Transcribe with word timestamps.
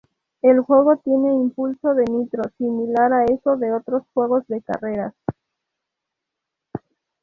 El 0.41 0.61
juego 0.61 0.97
tiene 0.97 1.31
impulso 1.35 1.93
de 1.93 2.05
nitro, 2.05 2.41
similar 2.57 3.13
a 3.13 3.25
eso 3.25 3.55
de 3.57 3.71
otros 3.71 4.01
juegos 4.15 4.47
de 4.47 4.59
carreras. 4.63 5.13